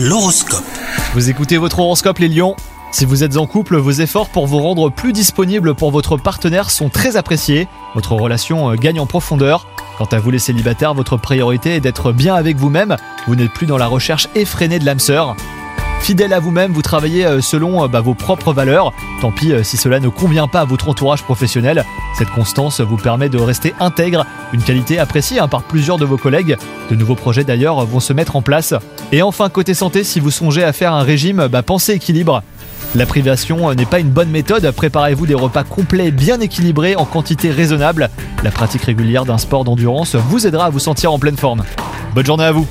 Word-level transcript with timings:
L'horoscope. 0.00 0.62
Vous 1.14 1.28
écoutez 1.28 1.56
votre 1.56 1.80
horoscope 1.80 2.18
les 2.18 2.28
lions 2.28 2.54
Si 2.92 3.04
vous 3.04 3.24
êtes 3.24 3.36
en 3.36 3.48
couple, 3.48 3.76
vos 3.76 3.90
efforts 3.90 4.28
pour 4.28 4.46
vous 4.46 4.60
rendre 4.60 4.90
plus 4.90 5.12
disponible 5.12 5.74
pour 5.74 5.90
votre 5.90 6.16
partenaire 6.16 6.70
sont 6.70 6.88
très 6.88 7.16
appréciés. 7.16 7.66
Votre 7.96 8.12
relation 8.12 8.70
euh, 8.70 8.76
gagne 8.76 9.00
en 9.00 9.06
profondeur. 9.06 9.66
Quant 9.98 10.04
à 10.04 10.20
vous 10.20 10.30
les 10.30 10.38
célibataires, 10.38 10.94
votre 10.94 11.16
priorité 11.16 11.74
est 11.74 11.80
d'être 11.80 12.12
bien 12.12 12.36
avec 12.36 12.56
vous-même. 12.56 12.96
Vous 13.26 13.34
n'êtes 13.34 13.52
plus 13.52 13.66
dans 13.66 13.76
la 13.76 13.88
recherche 13.88 14.28
effrénée 14.36 14.78
de 14.78 14.84
l'âme 14.84 15.00
sœur. 15.00 15.34
Fidèle 16.00 16.32
à 16.32 16.40
vous-même, 16.40 16.72
vous 16.72 16.80
travaillez 16.80 17.26
euh, 17.26 17.40
selon 17.40 17.84
euh, 17.84 17.88
bah, 17.88 18.00
vos 18.00 18.14
propres 18.14 18.52
valeurs. 18.52 18.94
Tant 19.20 19.30
pis 19.30 19.52
euh, 19.52 19.62
si 19.62 19.76
cela 19.76 20.00
ne 20.00 20.08
convient 20.08 20.48
pas 20.48 20.60
à 20.60 20.64
votre 20.64 20.88
entourage 20.88 21.22
professionnel. 21.22 21.84
Cette 22.16 22.30
constance 22.30 22.80
vous 22.80 22.96
permet 22.96 23.28
de 23.28 23.38
rester 23.38 23.74
intègre, 23.78 24.24
une 24.52 24.62
qualité 24.62 24.98
appréciée 24.98 25.38
hein, 25.38 25.48
par 25.48 25.62
plusieurs 25.64 25.98
de 25.98 26.06
vos 26.06 26.16
collègues. 26.16 26.56
De 26.90 26.94
nouveaux 26.94 27.14
projets 27.14 27.44
d'ailleurs 27.44 27.84
vont 27.84 28.00
se 28.00 28.12
mettre 28.12 28.36
en 28.36 28.42
place. 28.42 28.74
Et 29.12 29.20
enfin, 29.22 29.50
côté 29.50 29.74
santé, 29.74 30.02
si 30.02 30.18
vous 30.18 30.30
songez 30.30 30.64
à 30.64 30.72
faire 30.72 30.94
un 30.94 31.02
régime, 31.02 31.48
bah, 31.48 31.62
pensez 31.62 31.92
équilibre. 31.92 32.42
La 32.94 33.04
privation 33.04 33.74
n'est 33.74 33.84
pas 33.84 33.98
une 33.98 34.08
bonne 34.08 34.30
méthode, 34.30 34.70
préparez-vous 34.70 35.26
des 35.26 35.34
repas 35.34 35.64
complets 35.64 36.10
bien 36.10 36.40
équilibrés 36.40 36.96
en 36.96 37.04
quantité 37.04 37.50
raisonnable. 37.50 38.08
La 38.42 38.50
pratique 38.50 38.84
régulière 38.84 39.26
d'un 39.26 39.36
sport 39.36 39.64
d'endurance 39.64 40.14
vous 40.14 40.46
aidera 40.46 40.66
à 40.66 40.70
vous 40.70 40.78
sentir 40.78 41.12
en 41.12 41.18
pleine 41.18 41.36
forme. 41.36 41.64
Bonne 42.14 42.24
journée 42.24 42.44
à 42.44 42.52
vous 42.52 42.66